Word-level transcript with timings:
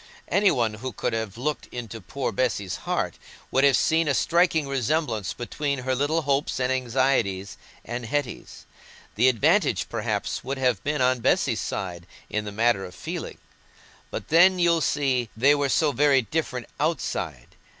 Any 0.29 0.49
one 0.49 0.73
who 0.73 0.93
could 0.93 1.13
have 1.13 1.37
looked 1.37 1.67
into 1.67 2.01
poor 2.01 2.31
Bessy's 2.31 2.75
heart 2.89 3.19
would 3.51 3.63
have 3.63 3.77
seen 3.77 4.07
a 4.07 4.15
striking 4.15 4.67
resemblance 4.67 5.31
between 5.31 5.83
her 5.85 5.93
little 5.93 6.23
hopes 6.23 6.59
and 6.59 6.71
anxieties 6.71 7.55
and 7.85 8.07
Hetty's. 8.07 8.65
The 9.13 9.29
advantage, 9.29 9.89
perhaps, 9.89 10.43
would 10.43 10.57
have 10.57 10.83
been 10.83 11.01
on 11.03 11.19
Bessy's 11.19 11.61
side 11.61 12.07
in 12.31 12.45
the 12.45 12.51
matter 12.51 12.83
of 12.83 12.95
feeling. 12.95 13.37
But 14.09 14.29
then, 14.29 14.57
you 14.57 14.81
see, 14.81 15.29
they 15.37 15.53
were 15.53 15.69
so 15.69 15.91
very 15.91 16.23
different 16.23 16.65
outside! 16.79 17.55